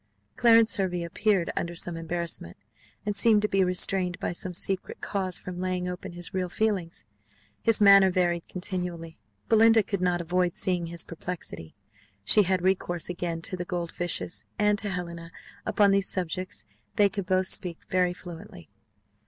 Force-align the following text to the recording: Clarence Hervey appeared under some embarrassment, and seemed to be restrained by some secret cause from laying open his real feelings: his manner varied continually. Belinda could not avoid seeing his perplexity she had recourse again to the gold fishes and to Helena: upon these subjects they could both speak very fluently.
Clarence 0.35 0.77
Hervey 0.77 1.03
appeared 1.03 1.51
under 1.55 1.75
some 1.75 1.95
embarrassment, 1.95 2.57
and 3.05 3.15
seemed 3.15 3.43
to 3.43 3.47
be 3.47 3.63
restrained 3.63 4.19
by 4.19 4.31
some 4.33 4.51
secret 4.51 4.99
cause 4.99 5.37
from 5.37 5.59
laying 5.59 5.87
open 5.87 6.13
his 6.13 6.33
real 6.33 6.49
feelings: 6.49 7.05
his 7.61 7.79
manner 7.79 8.09
varied 8.09 8.47
continually. 8.47 9.21
Belinda 9.47 9.83
could 9.83 10.01
not 10.01 10.19
avoid 10.19 10.55
seeing 10.57 10.87
his 10.87 11.03
perplexity 11.03 11.75
she 12.25 12.41
had 12.41 12.63
recourse 12.63 13.09
again 13.09 13.43
to 13.43 13.55
the 13.55 13.63
gold 13.63 13.91
fishes 13.91 14.43
and 14.57 14.79
to 14.79 14.89
Helena: 14.89 15.31
upon 15.67 15.91
these 15.91 16.09
subjects 16.09 16.65
they 16.95 17.07
could 17.07 17.27
both 17.27 17.47
speak 17.47 17.77
very 17.87 18.11
fluently. 18.11 18.71